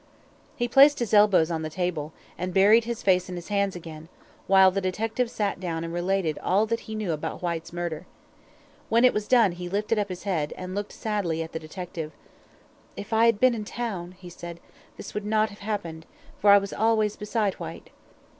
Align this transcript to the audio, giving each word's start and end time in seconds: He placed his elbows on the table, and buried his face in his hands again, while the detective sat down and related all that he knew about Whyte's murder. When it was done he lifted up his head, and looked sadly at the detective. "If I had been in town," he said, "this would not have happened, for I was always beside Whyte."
He 0.55 0.67
placed 0.67 0.97
his 0.97 1.13
elbows 1.13 1.51
on 1.51 1.61
the 1.61 1.69
table, 1.69 2.11
and 2.35 2.55
buried 2.55 2.85
his 2.85 3.03
face 3.03 3.29
in 3.29 3.35
his 3.35 3.49
hands 3.49 3.75
again, 3.75 4.09
while 4.47 4.71
the 4.71 4.81
detective 4.81 5.29
sat 5.29 5.59
down 5.59 5.83
and 5.83 5.93
related 5.93 6.39
all 6.39 6.65
that 6.65 6.79
he 6.89 6.95
knew 6.95 7.11
about 7.11 7.43
Whyte's 7.43 7.71
murder. 7.71 8.07
When 8.89 9.05
it 9.05 9.13
was 9.13 9.27
done 9.27 9.51
he 9.51 9.69
lifted 9.69 9.99
up 9.99 10.09
his 10.09 10.23
head, 10.23 10.55
and 10.57 10.73
looked 10.73 10.91
sadly 10.93 11.43
at 11.43 11.51
the 11.51 11.59
detective. 11.59 12.13
"If 12.97 13.13
I 13.13 13.27
had 13.27 13.39
been 13.39 13.53
in 13.53 13.63
town," 13.63 14.13
he 14.13 14.31
said, 14.31 14.59
"this 14.97 15.13
would 15.13 15.23
not 15.23 15.49
have 15.51 15.59
happened, 15.59 16.07
for 16.39 16.49
I 16.49 16.57
was 16.57 16.73
always 16.73 17.15
beside 17.15 17.53
Whyte." 17.59 17.91